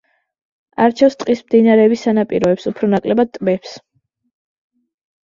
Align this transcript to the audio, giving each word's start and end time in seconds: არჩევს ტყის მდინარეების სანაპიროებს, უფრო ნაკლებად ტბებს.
არჩევს 0.85 1.17
ტყის 1.23 1.43
მდინარეების 1.49 2.05
სანაპიროებს, 2.07 2.65
უფრო 2.71 2.89
ნაკლებად 2.95 3.29
ტბებს. 3.39 3.77